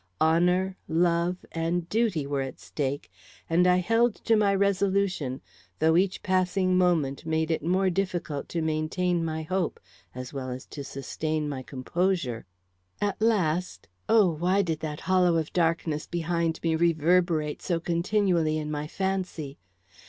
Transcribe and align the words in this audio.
Honor, 0.19 0.77
love, 0.87 1.45
and 1.51 1.87
duty 1.87 2.25
were 2.25 2.41
at 2.41 2.59
stake, 2.59 3.11
and 3.47 3.67
I 3.67 3.77
held 3.77 4.15
to 4.25 4.35
my 4.35 4.55
resolution, 4.55 5.41
though 5.77 5.95
each 5.95 6.23
passing 6.23 6.75
moment 6.75 7.23
made 7.23 7.51
it 7.51 7.61
more 7.63 7.91
difficult 7.91 8.49
to 8.49 8.63
maintain 8.63 9.23
my 9.23 9.43
hope 9.43 9.79
as 10.15 10.33
well 10.33 10.49
as 10.49 10.65
to 10.65 10.83
sustain 10.83 11.47
my 11.47 11.61
composure. 11.61 12.47
At 12.99 13.21
last 13.21 13.87
oh, 14.09 14.27
why 14.31 14.63
did 14.63 14.79
that 14.79 15.01
hollow 15.01 15.35
of 15.37 15.53
darkness 15.53 16.07
behind 16.07 16.59
me 16.63 16.75
reverberate 16.75 17.61
so 17.61 17.79
continually 17.79 18.57
in 18.57 18.71
my 18.71 18.87
fancy? 18.87 19.59